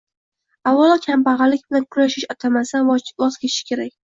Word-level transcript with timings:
avvalo 0.71 0.95
«kambag‘allik 1.03 1.63
bilan 1.69 1.85
kurashish» 1.91 2.27
atamasidan 2.37 2.91
voz 2.91 3.41
kechish 3.45 3.63
kerak. 3.73 3.97